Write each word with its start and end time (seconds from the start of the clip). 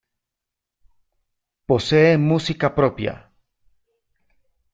Posee 1.69 2.17
música 2.29 2.67
propia. 2.77 3.15